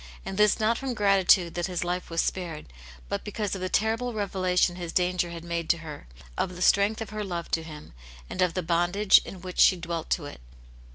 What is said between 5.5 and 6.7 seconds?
to her, of the